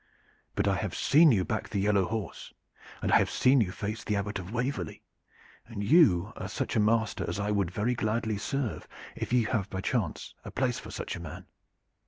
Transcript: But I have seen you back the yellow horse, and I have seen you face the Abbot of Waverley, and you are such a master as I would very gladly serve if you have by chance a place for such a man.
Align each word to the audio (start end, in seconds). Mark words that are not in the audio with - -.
But 0.55 0.67
I 0.67 0.77
have 0.77 0.95
seen 0.95 1.31
you 1.31 1.45
back 1.45 1.69
the 1.69 1.77
yellow 1.79 2.05
horse, 2.05 2.55
and 3.03 3.11
I 3.11 3.19
have 3.19 3.29
seen 3.29 3.61
you 3.61 3.71
face 3.71 4.03
the 4.03 4.15
Abbot 4.15 4.39
of 4.39 4.51
Waverley, 4.51 5.03
and 5.67 5.83
you 5.83 6.33
are 6.35 6.47
such 6.49 6.75
a 6.75 6.79
master 6.79 7.23
as 7.29 7.39
I 7.39 7.51
would 7.51 7.69
very 7.69 7.93
gladly 7.93 8.39
serve 8.39 8.87
if 9.15 9.31
you 9.31 9.45
have 9.45 9.69
by 9.69 9.81
chance 9.81 10.33
a 10.43 10.49
place 10.49 10.79
for 10.79 10.89
such 10.89 11.15
a 11.15 11.19
man. 11.21 11.45